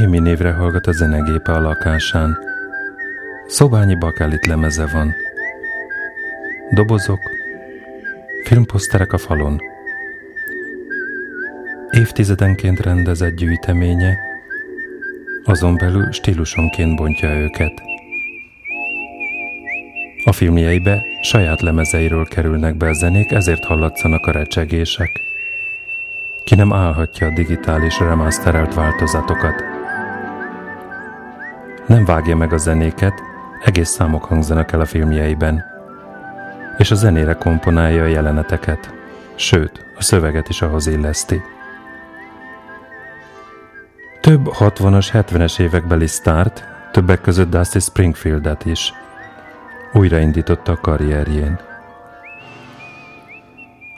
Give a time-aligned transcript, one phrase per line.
[0.00, 2.38] Émi névre hallgat a zenegépe a lakásán.
[3.46, 5.14] Szobányi bakelit lemeze van.
[6.70, 7.18] Dobozok,
[8.44, 9.60] filmposzterek a falon.
[11.90, 14.18] Évtizedenként rendezett gyűjteménye,
[15.44, 17.82] azon belül stílusonként bontja őket.
[20.24, 25.20] A filmjeibe saját lemezeiről kerülnek be a zenék, ezért hallatszanak a recsegések.
[26.44, 29.71] Ki nem állhatja a digitális remasterelt változatokat.
[31.92, 33.22] Nem vágja meg a zenéket,
[33.64, 35.64] egész számok hangzanak el a filmjeiben.
[36.78, 38.94] És a zenére komponálja a jeleneteket,
[39.34, 41.42] sőt, a szöveget is ahhoz illeszti.
[44.20, 48.92] Több 60-as, 70-es évekbeli sztárt, többek között Dusty Springfieldet is.
[49.92, 51.60] Újraindította a karrierjén.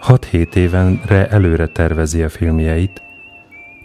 [0.06, 3.02] 6-7 évenre előre tervezi a filmjeit,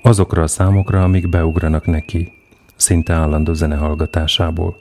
[0.01, 2.38] azokra a számokra, amik beugranak neki,
[2.79, 4.77] szinte állandó zenehallgatásából.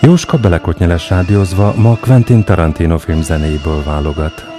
[0.00, 4.49] Jóska belekotnyeles rádiózva ma Quentin Tarantino filmzenéiből válogat.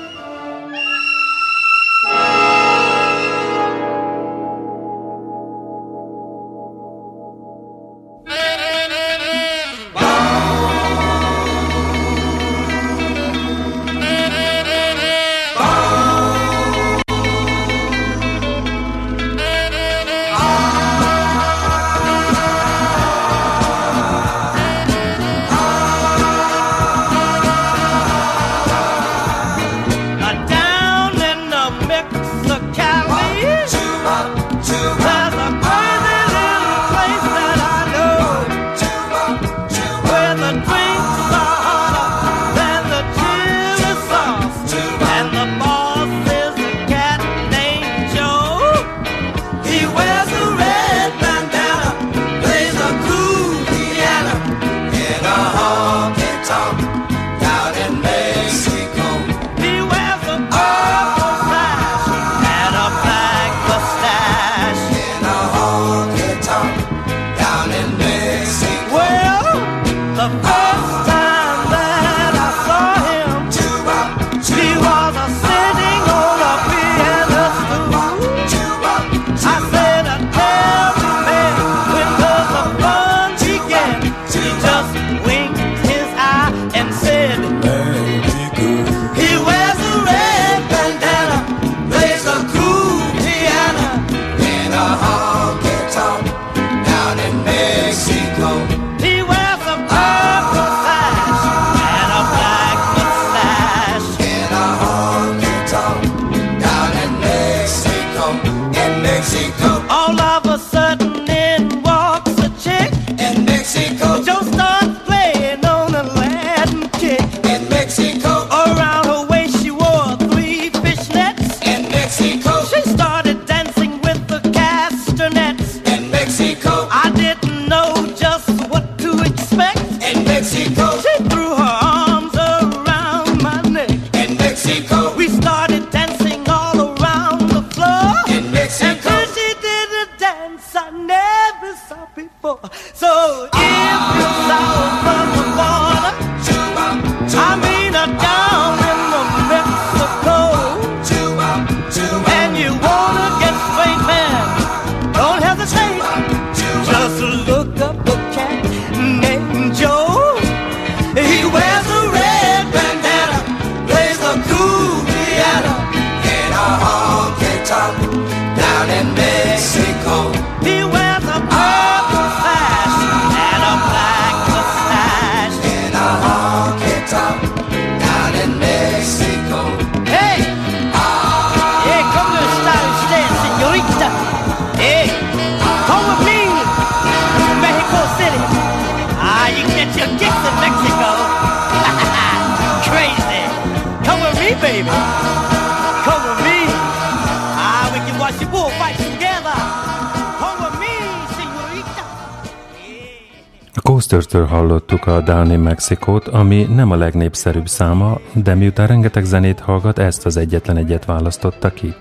[205.12, 210.26] A Down in Mexikót, ami nem a legnépszerűbb száma, de miután rengeteg zenét hallgat, ezt
[210.26, 211.94] az egyetlen egyet választotta ki.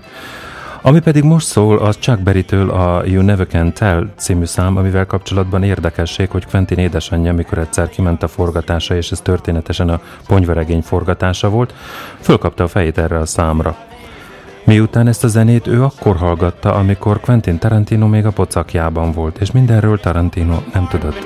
[0.81, 5.05] Ami pedig most szól, az Chuck Berry-től a You Never Can Tell című szám, amivel
[5.05, 10.81] kapcsolatban érdekesség, hogy Quentin édesanyja, mikor egyszer kiment a forgatása, és ez történetesen a ponyveregény
[10.81, 11.73] forgatása volt,
[12.19, 13.75] fölkapta a fejét erre a számra.
[14.63, 19.51] Miután ezt a zenét ő akkor hallgatta, amikor Quentin Tarantino még a pocakjában volt, és
[19.51, 21.25] mindenről Tarantino nem tudott.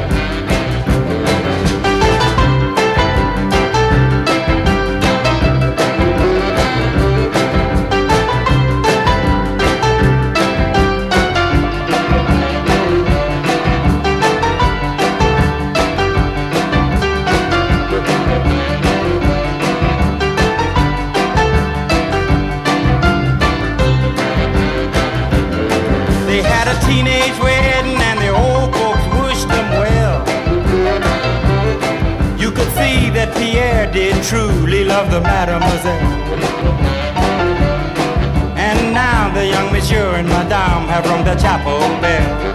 [34.21, 36.05] Truly love the mademoiselle.
[38.55, 42.51] And now the young monsieur and madame have rung the chapel bell.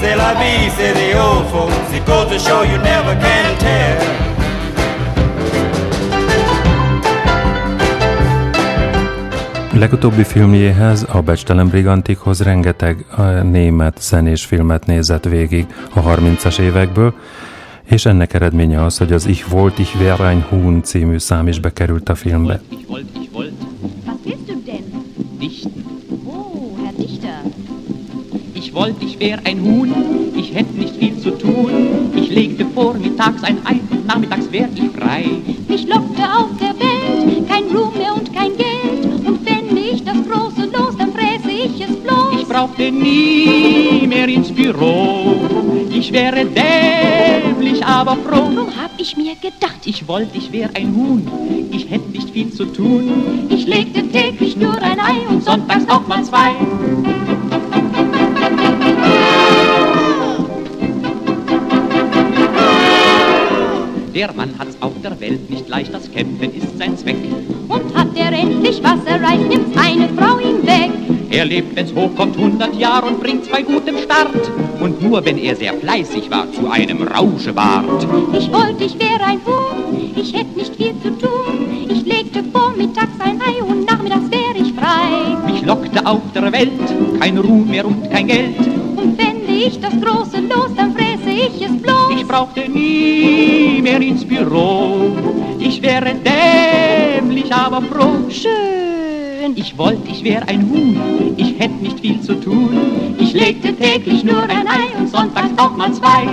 [0.00, 1.92] C'est la vie, say the old folks.
[1.92, 4.22] It goes to show you never can tell.
[9.72, 13.04] Legutóbbi filmjéhez, a Becstelen Brigantikhoz rengeteg
[13.42, 17.14] német zenés filmet nézett végig a 30-as évekből,
[17.84, 21.60] és ennek eredménye az, hogy az Ich volt, ich wär ein Huhn című szám is
[21.60, 22.60] bekerült a filmbe.
[22.68, 23.52] Ich wollt, ich wollt.
[24.06, 24.84] Was willst du denn?
[25.40, 25.84] Dichten.
[26.24, 27.40] Oh, Herr Dichter.
[28.52, 29.92] Ich wollt, ich wär ein Huhn,
[30.36, 31.70] ich hätt nicht viel zu tun.
[32.14, 35.24] Ich legte vormittags ein Ei und nachmittags wär ich frei.
[35.68, 38.72] Mich lockte auf der Welt kein Ruhm mehr und kein Geld.
[42.52, 45.51] brauchte nie mehr ins Büro.
[45.94, 48.50] Ich wäre dämlich, aber froh.
[48.54, 51.68] Drum hab ich mir gedacht, ich wollte, ich wär ein Huhn.
[51.70, 53.46] Ich hätte nicht viel zu tun.
[53.50, 56.52] Ich legte täglich nur ein Ei und sonntags auch mal zwei.
[64.14, 67.16] Der Mann hat's auf der Welt nicht leicht, das Kämpfen ist sein Zweck.
[67.68, 70.90] Und hat er endlich was erreicht, nimmt seine Frau ihn weg.
[71.32, 74.50] Er lebt, wenn's hochkommt, 100 Jahre und bringt's bei gutem Start.
[74.80, 78.06] Und nur wenn er sehr fleißig war, zu einem Rauschebart.
[78.34, 81.86] Ich wollte, ich wäre ein Huhn, ich hätte nicht viel zu tun.
[81.88, 85.50] Ich legte vormittags ein Ei und nachmittags wäre ich frei.
[85.50, 86.70] Mich lockte auf der Welt
[87.18, 88.58] kein Ruhm mehr und kein Geld.
[88.96, 92.12] Und fände ich das große Los, dann fräße ich es bloß.
[92.14, 95.16] Ich brauchte nie mehr ins Büro.
[95.58, 98.18] Ich wäre dämlich, aber froh.
[98.28, 99.11] Schön
[99.42, 99.56] schön.
[99.56, 103.16] Ich wollte, ich wär ein Huhn, ich hätte nicht viel zu tun.
[103.18, 106.28] Ich legte täglich nur ein Ei und sonntags auch mal zwei.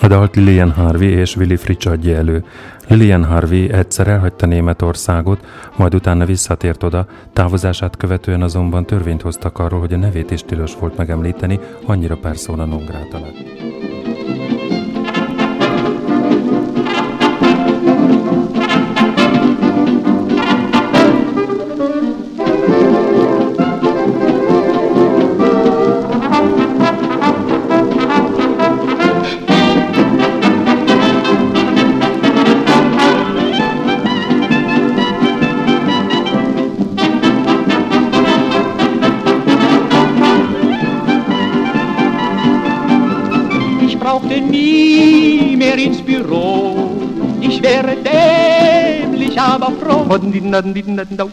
[0.00, 2.44] A dalt Lilian Harvey és Willy Fritsch adja elő.
[2.88, 9.80] Lilian Harvey egyszer elhagyta Németországot, majd utána visszatért oda, távozását követően azonban törvényt hoztak arról,
[9.80, 13.77] hogy a nevét is tilos volt megemlíteni, annyira persona non grata lett.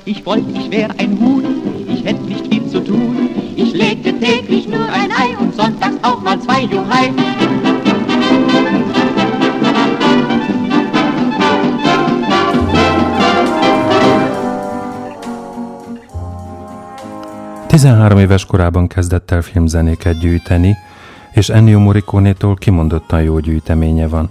[0.07, 1.43] Ich wollte, ich wäre ein Huhn,
[1.87, 3.29] ich hätte nicht viel zu tun.
[3.55, 7.11] Ich legte täglich nur ein Ei und sonntags auch mal zwei Juhai.
[17.67, 20.75] 13 éves korában kezdett el filmzenéket gyűjteni,
[21.31, 24.29] és Ennio Morricone-tól kimondottan jó gyűjteménye van.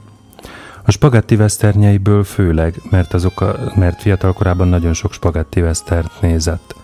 [0.87, 6.75] A spagetti veszternyeiből főleg, mert, azok a, mert fiatal korában nagyon sok spagetti vesztert nézett.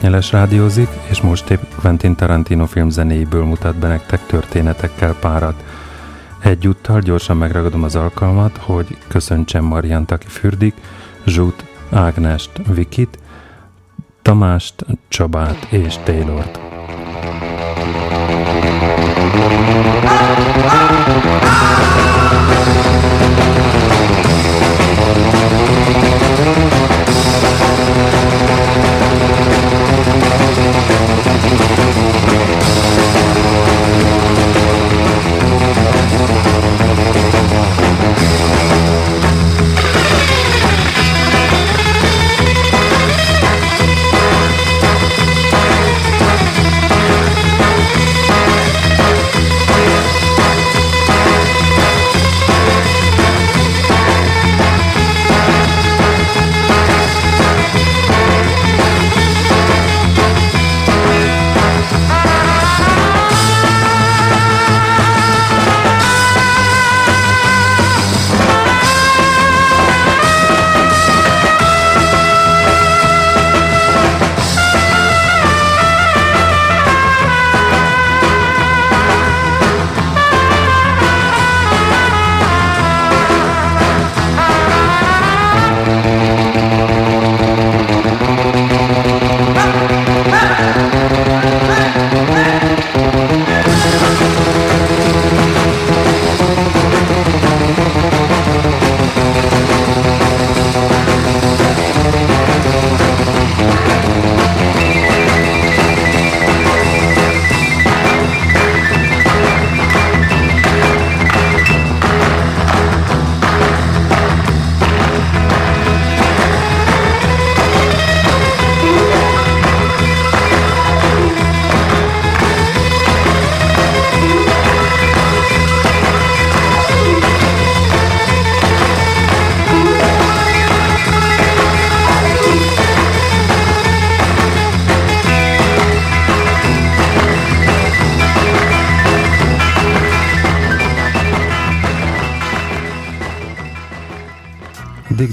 [0.00, 5.64] Nyeles rádiózik, és most épp Quentin Tarantino filmzenéiből mutat be nektek történetekkel párat.
[6.38, 10.74] Egyúttal gyorsan megragadom az alkalmat, hogy köszöntsem Mariant, aki fürdik,
[11.26, 13.18] Zsút, Ágnest, Vikit,
[14.22, 16.58] Tamást, Csabát és Taylort.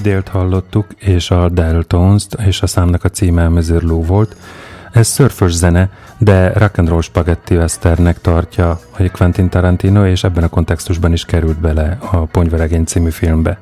[0.02, 4.36] Dale-t hallottuk, és a Deltones-t, és a számnak a címe Mezirló volt.
[4.92, 7.02] Ez szörfös zene, de rock and roll
[7.50, 13.10] westernek tartja a Quentin Tarantino, és ebben a kontextusban is került bele a Ponyveregény című
[13.10, 13.60] filmbe.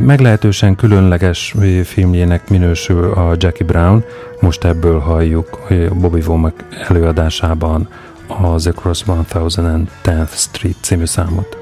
[0.00, 4.04] Meglehetősen különleges filmjének minősül a Jackie Brown,
[4.40, 5.68] most ebből halljuk
[6.00, 7.88] Bobby Womack előadásában
[8.26, 11.61] az Across 1010th Street című számot.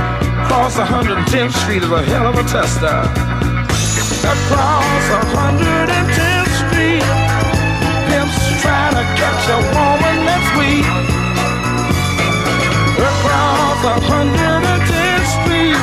[0.47, 2.97] Cross 110th Street is a hell of a tester.
[4.21, 7.05] Across 110th Street,
[8.07, 10.85] pimps trying to catch a woman that's weak.
[12.97, 15.81] Across 110th Street,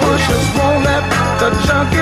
[0.00, 1.04] pushers won't let
[1.40, 1.99] the junkie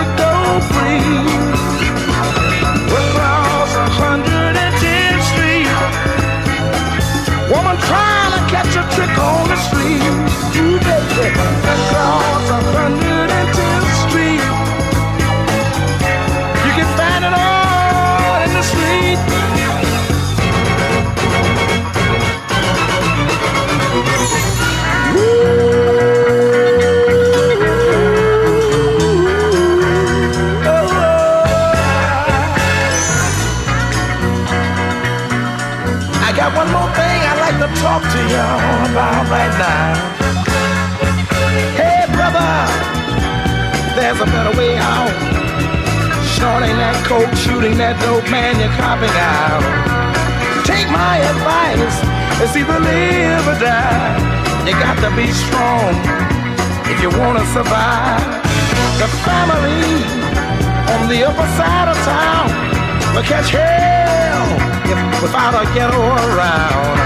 [63.28, 64.48] catch hell
[64.88, 66.96] if without a ghetto around.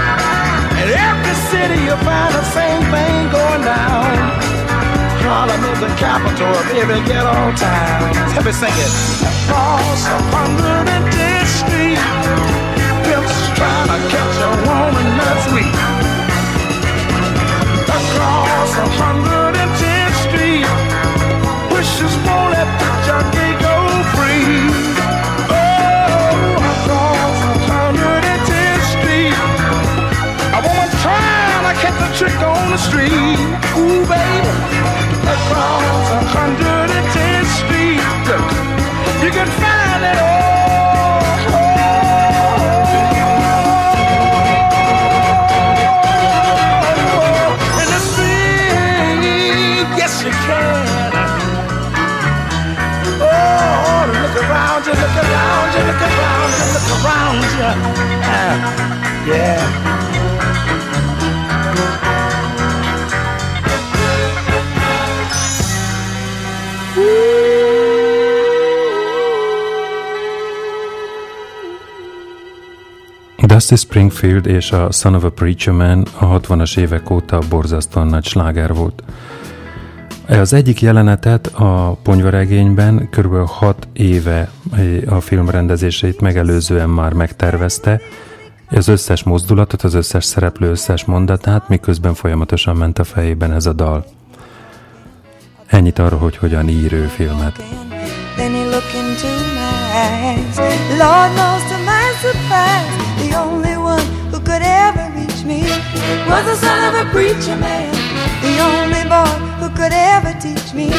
[0.79, 4.07] In every city you'll find the same thing going down.
[5.19, 8.07] Harlem is the capital of every ghetto town.
[8.35, 8.93] Let me sing it.
[9.27, 11.99] Across 110th Street,
[13.03, 15.75] pimps trying to catch a woman that's weak.
[17.99, 19.42] Across 110th
[32.15, 33.39] trick on the street.
[33.75, 34.49] Ooh, baby,
[35.25, 38.01] across 110th Street,
[39.23, 40.31] you can find it all.
[47.81, 51.13] In the street, yes you can.
[53.21, 57.71] Oh, look around you, look around you, look around you, look around you.
[58.23, 58.55] Ah,
[59.25, 59.92] yeah.
[73.67, 78.25] Dusty Springfield és a Son of a Preacher Man a 60-as évek óta borzasztóan nagy
[78.25, 79.03] sláger volt.
[80.27, 83.47] Az egyik jelenetet a ponyvaregényben kb.
[83.47, 84.51] 6 éve
[85.07, 88.01] a film rendezését megelőzően már megtervezte,
[88.69, 93.73] az összes mozdulatot, az összes szereplő összes mondatát, miközben folyamatosan ment a fejében ez a
[93.73, 94.05] dal.
[95.65, 97.63] Ennyit arról, hogy hogyan ír ő filmet.
[100.97, 103.02] Lord knows to my surprise,
[106.27, 107.91] was the son of a preacher man.
[108.41, 110.89] The only boy who could ever teach me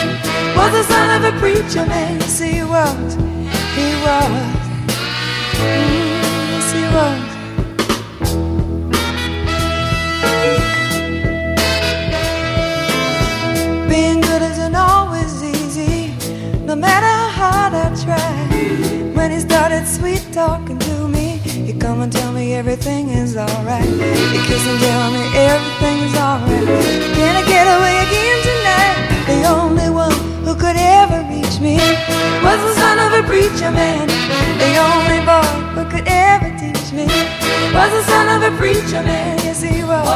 [0.57, 2.21] was the son of a preacher man.
[2.21, 3.15] Yes, he was.
[3.79, 4.31] He was.
[5.61, 6.21] Mm,
[6.53, 7.21] yes, he was.
[13.89, 16.15] Being good isn't always easy,
[16.65, 18.33] no matter how hard I try.
[19.15, 20.84] When he started sweet talking
[21.65, 23.85] he come and tell me everything is alright.
[23.85, 26.67] He kiss and tell me everything is alright.
[27.17, 28.99] Can I get away again tonight?
[29.27, 30.13] The only one
[30.45, 31.77] who could ever reach me
[32.45, 34.07] was the son of a preacher man.
[34.63, 37.07] The only boy who could ever teach me
[37.73, 39.39] was the son of a preacher man.
[39.39, 40.07] Yes, he was.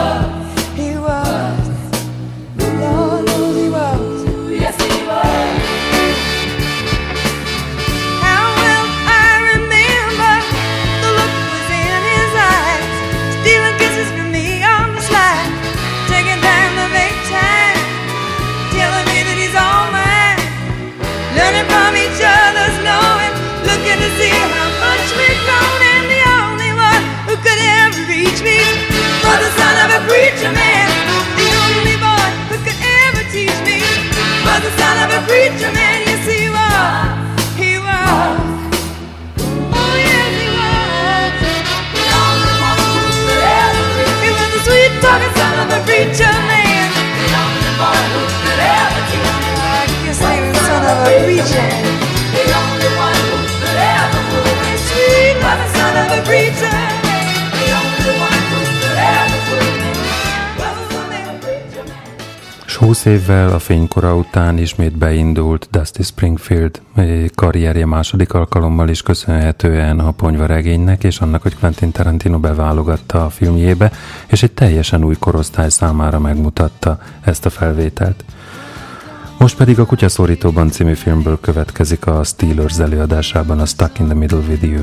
[0.76, 1.68] He was.
[2.80, 3.27] Lord
[63.68, 66.80] fénykora után ismét beindult Dusty Springfield
[67.34, 73.92] karrierje második alkalommal is köszönhetően a ponyvaregénynek és annak, hogy Quentin Tarantino beválogatta a filmjébe,
[74.26, 78.24] és egy teljesen új korosztály számára megmutatta ezt a felvételt.
[79.38, 84.40] Most pedig a Kutyaszorítóban című filmből következik a Steelers előadásában a Stuck in the Middle
[84.40, 84.82] Video.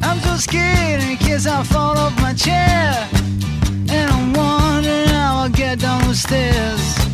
[0.00, 3.08] I'm so scared in case I fall off my chair
[3.88, 7.05] And I'm wondering how I'll get down the stairs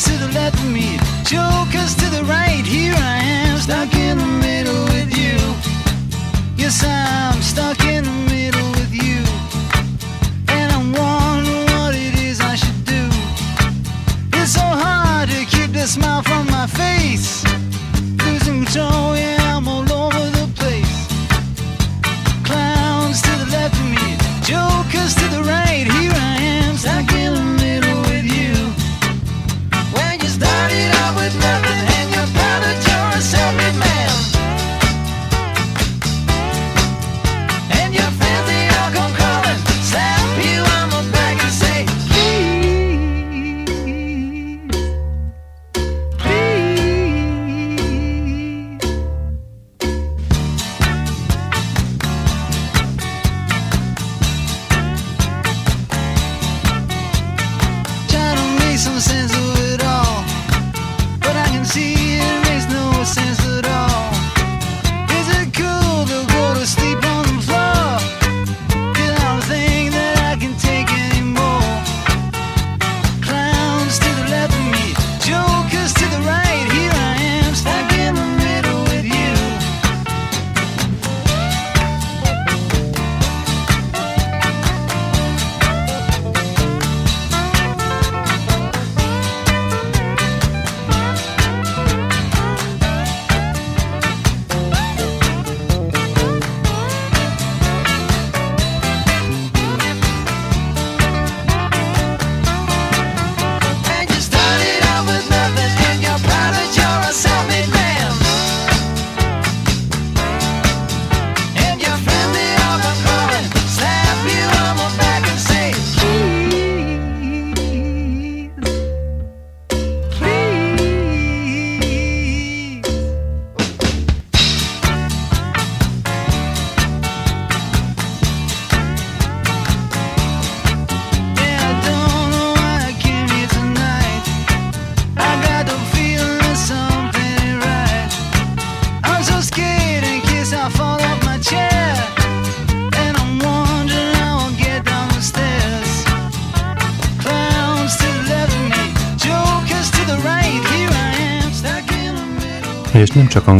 [0.00, 2.64] Clowns to the left of me Jokers to the right.
[2.64, 5.36] Here I am stuck in the middle with you.
[6.56, 8.09] Yes, I'm stuck in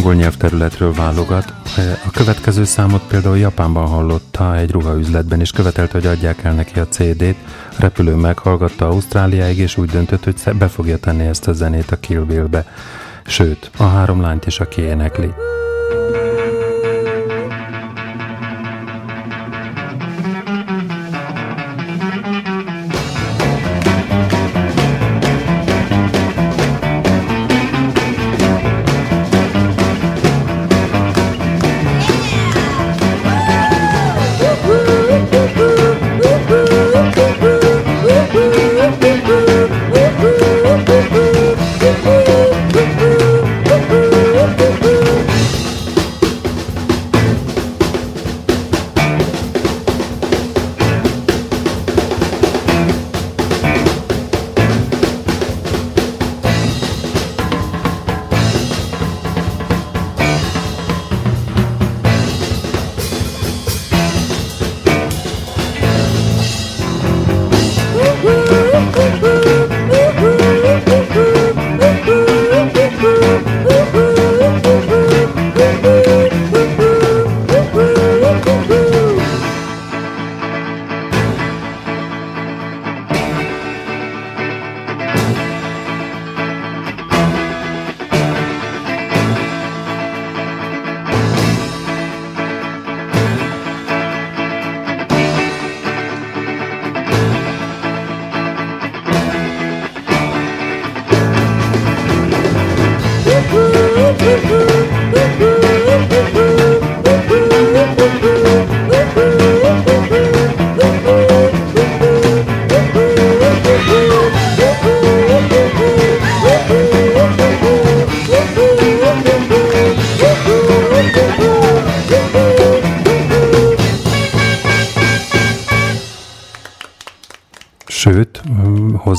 [0.01, 1.53] angol nyelvterületről válogat,
[2.07, 6.89] a következő számot például Japánban hallotta egy ruhaüzletben, és követelte, hogy adják el neki a
[6.89, 7.37] CD-t.
[7.71, 12.01] A repülő meghallgatta Ausztráliáig, és úgy döntött, hogy be fogja tenni ezt a zenét a
[12.01, 12.67] Kill Bill-be.
[13.27, 15.33] Sőt, a három lányt is, aki énekli.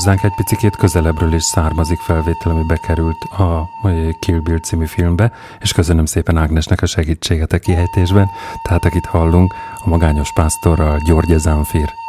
[0.04, 3.68] Hozzánk egy picit közelebbről is származik felvétel, ami bekerült a
[4.18, 8.30] Kill Bill című filmbe, és köszönöm szépen Ágnesnek a segítséget a kihelytésben.
[8.62, 12.01] Tehát akit hallunk, a magányos pásztorral György Zánfír.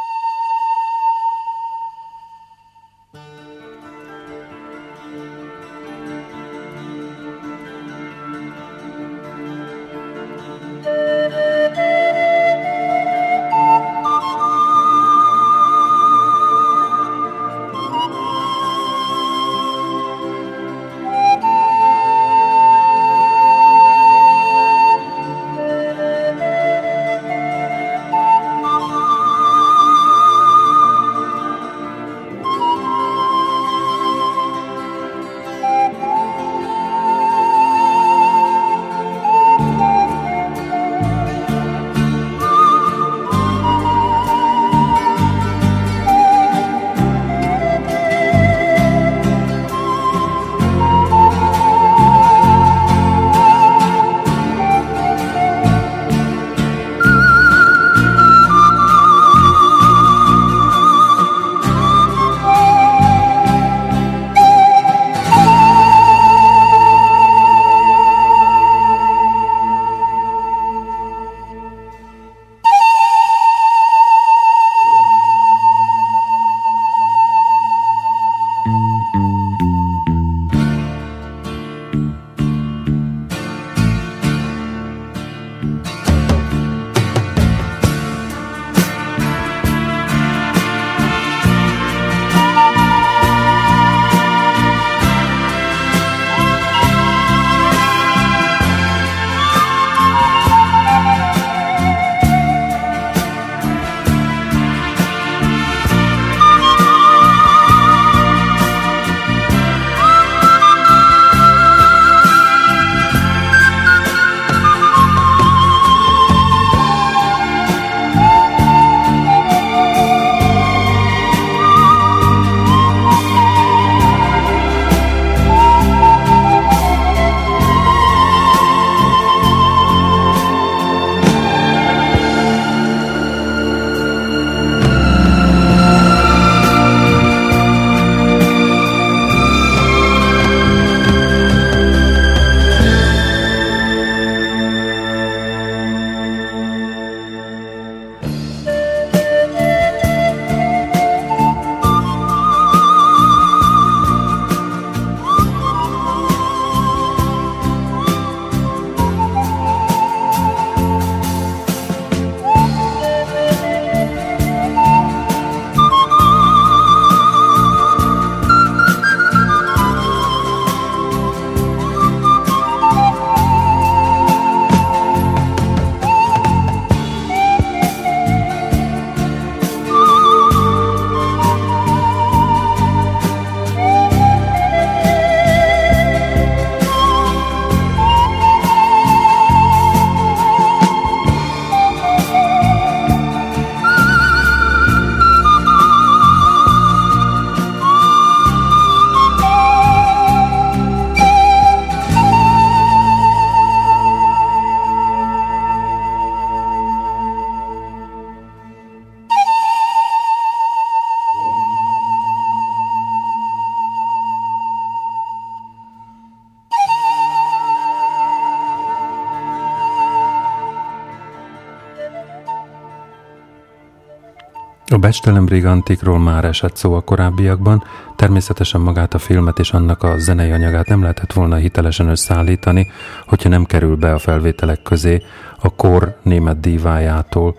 [225.04, 227.84] Becstelen Brigantikról már esett szó a korábbiakban,
[228.16, 232.92] természetesen magát a filmet és annak a zenei anyagát nem lehetett volna hitelesen összeállítani,
[233.28, 235.22] hogyha nem kerül be a felvételek közé
[235.62, 237.56] a kor német dívájától,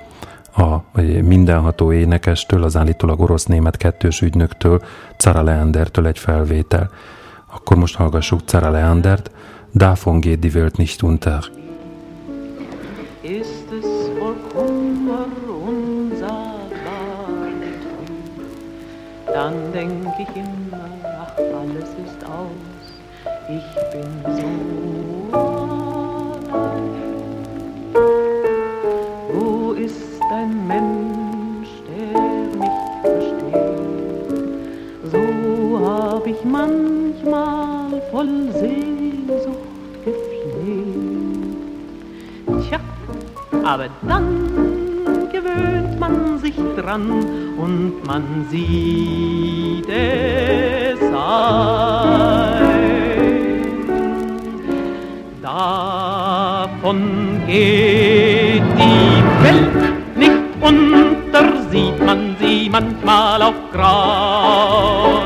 [0.57, 0.77] a
[1.23, 4.83] mindenható énekestől, az állítólag orosz-német kettős ügynöktől,
[5.17, 6.91] Cara Leandertől egy felvétel.
[7.55, 9.31] Akkor most hallgassuk Cara Leandert,
[9.75, 11.64] Davon geht die Welt nicht unter.
[19.75, 20.89] Denk ich immer,
[21.21, 22.85] ach, alles ist aus,
[23.49, 24.49] ich bin so
[25.37, 26.93] allein.
[29.33, 32.21] Wo ist ein Mensch, der
[32.61, 33.75] mich versteht?
[35.11, 35.23] So
[35.85, 39.59] hab ich manchmal voll Sehnsucht
[40.05, 41.57] gepflegt.
[42.69, 42.79] Tja,
[43.65, 44.29] aber dann
[45.33, 51.15] gewöhnt man sich dran und man sieht es ein.
[55.43, 57.01] Davon
[57.47, 65.23] geht die Welt nicht unter, sieht man sie manchmal auf Grau.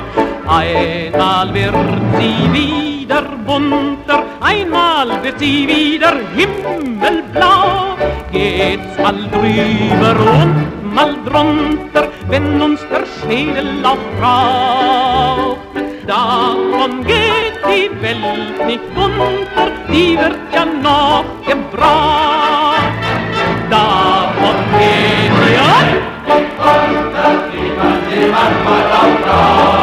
[0.47, 1.75] Einmal wird
[2.19, 7.97] sie wieder bunter, einmal wird sie wieder himmelblau.
[8.33, 15.58] Geht's mal drüber und mal drunter, wenn uns der Schädel auch raucht.
[16.06, 22.98] Davon geht die Welt nicht unter, die wird ja noch gebraucht.
[23.70, 29.78] Davon geht die Welt nicht unter, die wird sie manchmal auch raucht.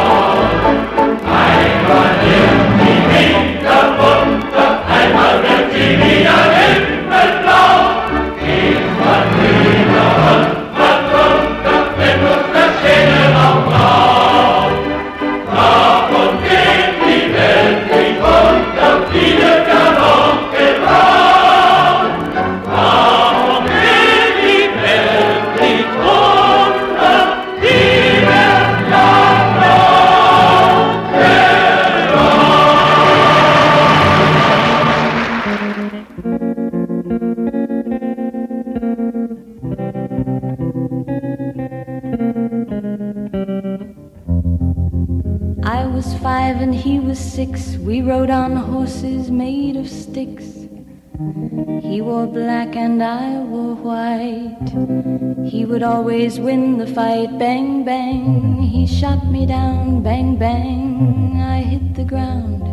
[56.16, 57.38] Always win the fight.
[57.38, 58.62] Bang, bang.
[58.62, 60.02] He shot me down.
[60.02, 61.42] Bang, bang.
[61.42, 62.64] I hit the ground.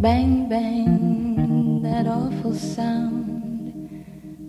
[0.00, 1.82] Bang, bang.
[1.82, 3.26] That awful sound.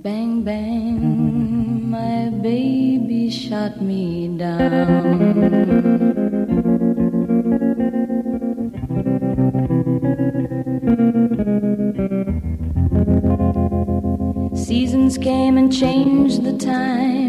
[0.01, 1.89] Bang, bang.
[1.89, 5.75] My baby shot me down.
[14.55, 17.28] Seasons came and changed the time.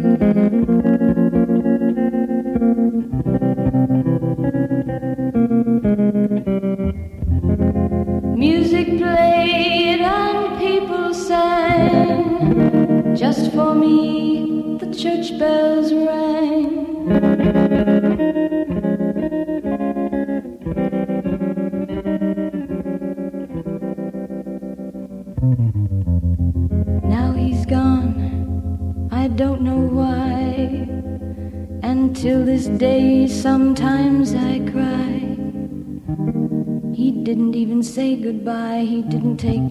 [13.81, 16.69] Me, the church bells rang.
[27.09, 30.87] Now he's gone, I don't know why.
[31.81, 35.13] And till this day, sometimes I cry.
[36.93, 39.70] He didn't even say goodbye, he didn't take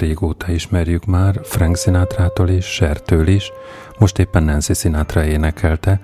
[0.00, 3.52] régóta ismerjük már, Frank Sinatra-tól és Sertől is,
[3.98, 6.00] most éppen Nancy Sinatra énekelte,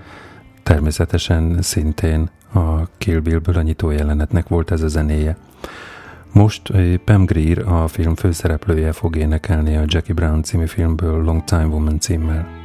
[0.62, 5.36] természetesen szintén a Kill Bill-ből a nyitó jelenetnek volt ez a zenéje.
[6.32, 6.72] Most
[7.04, 12.00] Pam Greer, a film főszereplője fog énekelni a Jackie Brown című filmből Long Time Woman
[12.00, 12.55] címmel.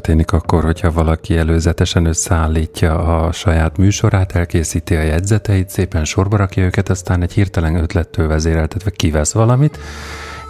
[0.00, 6.64] Történik akkor, hogyha valaki előzetesen összeállítja a saját műsorát, elkészíti a jegyzeteit, szépen sorba rakja
[6.64, 9.78] őket, aztán egy hirtelen ötlettől vezéreltetve kivesz valamit,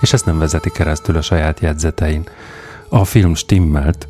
[0.01, 2.25] és ezt nem vezeti keresztül a saját jegyzetein.
[2.89, 4.09] A film stimmelt,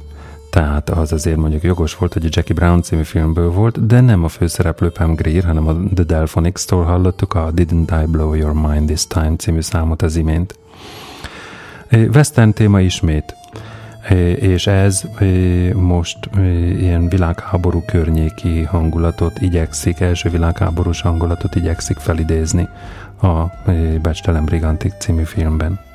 [0.51, 4.25] tehát az azért mondjuk jogos volt, hogy a Jackie Brown című filmből volt, de nem
[4.25, 8.87] a főszereplő Pam Grier, hanem a The Delphonics-tól hallottuk a Didn't I Blow Your Mind
[8.87, 10.59] This Time című számot az imént.
[11.91, 13.35] Western téma ismét,
[14.39, 15.03] és ez
[15.75, 16.19] most
[16.79, 22.69] ilyen világháború környéki hangulatot igyekszik, első világháborús hangulatot igyekszik felidézni
[23.23, 23.45] a
[24.03, 25.90] Becstelen Brigantik című filmben.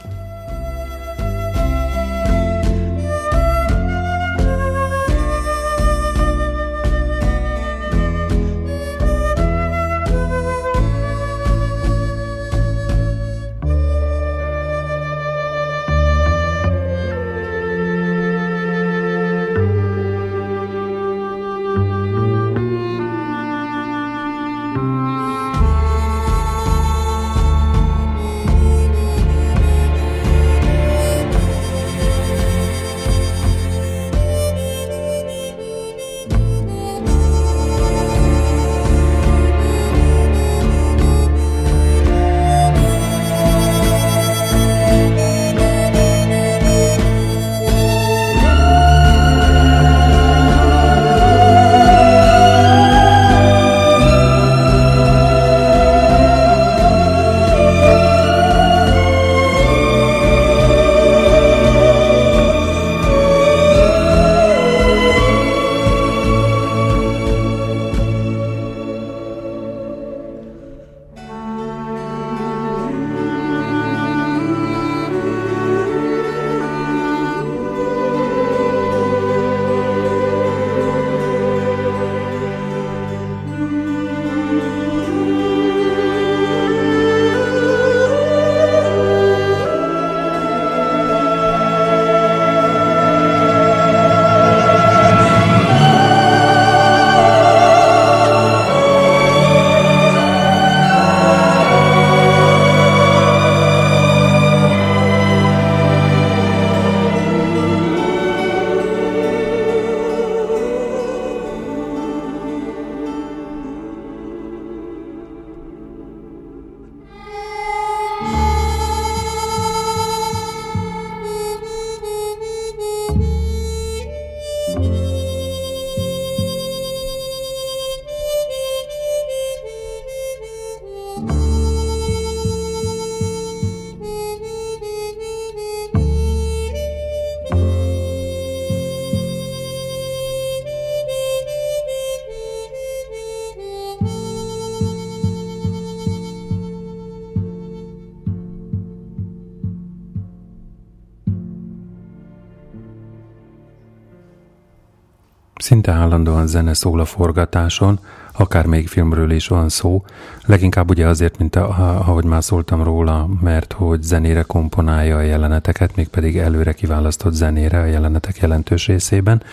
[155.76, 158.00] Szinte állandóan zene szól a forgatáson,
[158.32, 160.06] akár még filmről is van szó,
[160.46, 166.38] leginkább ugye azért, mint ahogy már szóltam róla, mert hogy zenére komponálja a jeleneteket, mégpedig
[166.38, 169.44] előre kiválasztott zenére a jelenetek jelentős részében.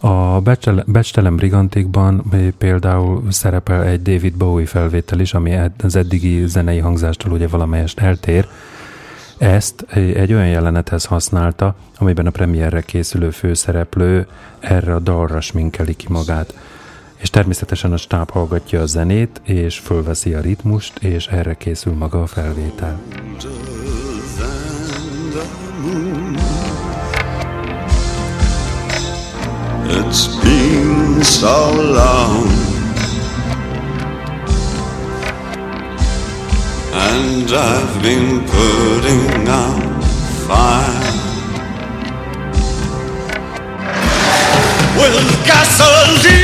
[0.00, 0.40] A
[0.86, 2.22] Becstelem Brigantikban
[2.58, 8.48] például szerepel egy David Bowie felvétel is, ami az eddigi zenei hangzástól ugye valamelyest eltér,
[9.38, 14.26] ezt egy olyan jelenethez használta, amiben a premierre készülő főszereplő
[14.60, 16.54] erre a dalra sminkeli ki magát.
[17.16, 22.22] És természetesen a stáb hallgatja a zenét, és fölveszi a ritmust, és erre készül maga
[22.22, 23.00] a felvétel.
[29.88, 32.67] It's been so long
[36.98, 40.02] and I've been putting out
[40.46, 40.98] fire
[44.98, 46.37] with gasoline.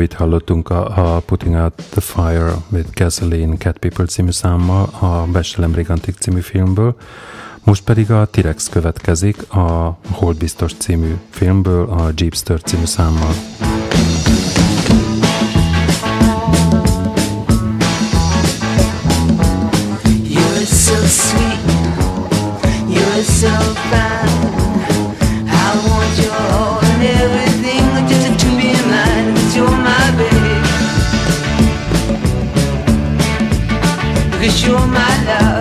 [0.00, 5.26] Bowie-t hallottunk a, a Putting Out the Fire with Gasoline Cat People című számmal a
[5.32, 6.96] Bestelem Brigantic című filmből.
[7.64, 13.32] Most pedig a T-Rex következik a Hold Biztos című filmből a Jeepster című számmal.
[20.28, 21.60] You're so sweet,
[22.88, 23.58] you're so
[23.90, 24.50] fine
[25.46, 26.29] I want your
[34.58, 35.59] You're my love.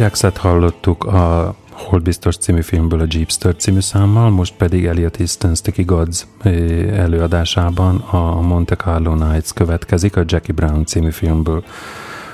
[0.00, 5.54] T-Rexet hallottuk a Hol biztos című filmből a Jeepster című számmal, most pedig Elliot Easton
[5.54, 6.26] Sticky Gods
[6.92, 11.64] előadásában a Monte Carlo Nights következik a Jackie Brown című filmből.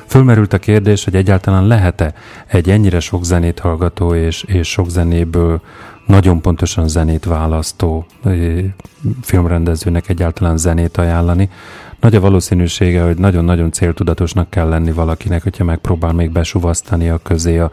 [0.06, 2.14] Fölmerült a kérdés, hogy egyáltalán lehet-e
[2.46, 5.60] egy ennyire sok zenét hallgató és, és sok zenéből
[6.06, 8.06] nagyon pontosan zenét választó
[9.22, 11.50] filmrendezőnek egyáltalán zenét ajánlani.
[12.00, 17.58] Nagy a valószínűsége, hogy nagyon-nagyon céltudatosnak kell lenni valakinek, hogyha megpróbál még besuvasztani a közé
[17.58, 17.70] a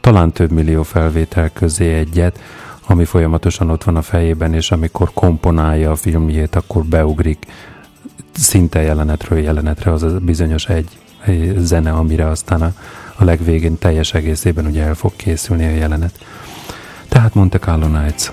[0.00, 2.40] talán több millió felvétel közé egyet,
[2.86, 7.46] ami folyamatosan ott van a fejében, és amikor komponálja a filmjét, akkor beugrik
[8.32, 10.98] szinte jelenetről jelenetre az a bizonyos egy
[11.56, 12.72] zene, amire aztán a,
[13.16, 16.18] a legvégén teljes egészében ugye el fog készülni a jelenet.
[17.08, 18.30] Tehát Monte Carlo Nights.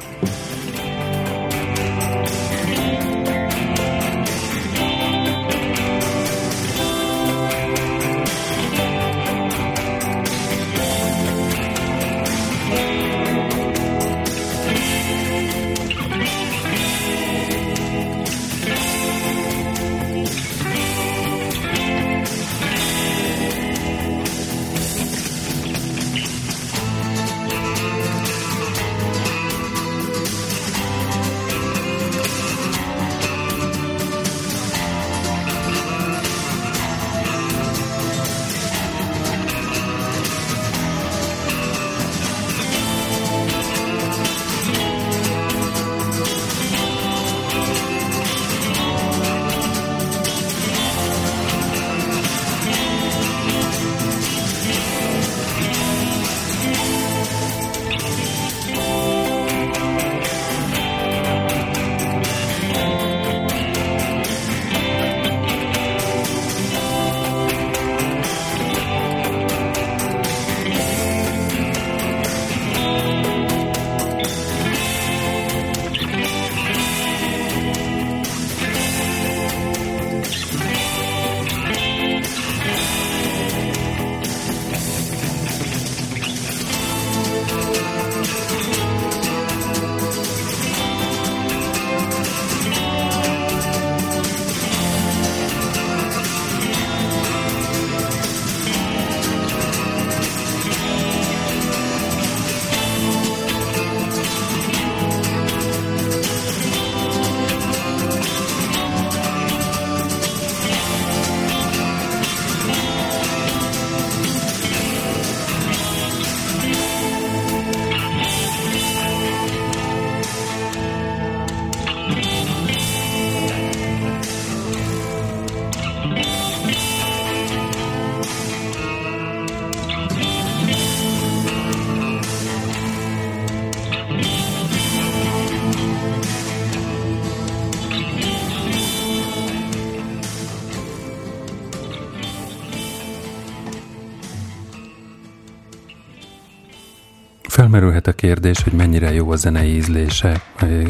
[147.69, 150.41] Felmerülhet a kérdés, hogy mennyire jó a zenei ízlése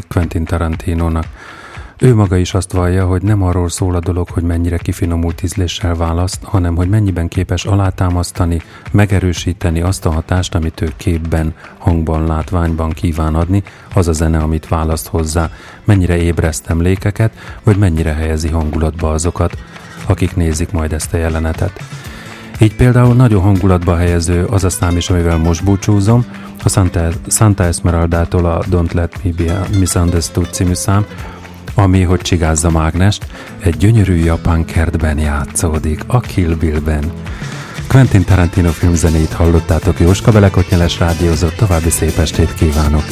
[0.08, 1.24] Quentin Tarantinónak.
[1.98, 5.94] Ő maga is azt vallja, hogy nem arról szól a dolog, hogy mennyire kifinomult ízléssel
[5.94, 8.60] választ, hanem hogy mennyiben képes alátámasztani,
[8.90, 13.62] megerősíteni azt a hatást, amit ő képben, hangban, látványban kíván adni,
[13.94, 15.50] az a zene, amit választ hozzá,
[15.84, 19.58] mennyire ébreszt emlékeket, vagy mennyire helyezi hangulatba azokat,
[20.06, 21.82] akik nézik majd ezt a jelenetet.
[22.60, 26.24] Így például nagyon hangulatba helyező az a szám is, amivel most búcsúzom,
[26.64, 31.06] a Santa, Santa Esmeraldától a Don't Let Me Be Misunderstood című szám,
[31.74, 33.26] ami, hogy csigázza Mágnest,
[33.58, 37.12] egy gyönyörű japán kertben játszódik, a Kill Bill-ben.
[37.88, 43.04] Quentin Tarantino filmzenét hallottátok, Jóska Belekotnyeles rádiózott, további szép estét kívánok!